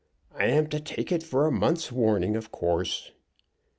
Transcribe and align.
I 0.33 0.45
am 0.45 0.65
to 0.69 0.79
take 0.79 1.11
it 1.11 1.21
for 1.21 1.45
a 1.45 1.51
month's 1.51 1.91
warning, 1.91 2.35
of 2.35 2.51
course." 2.51 3.11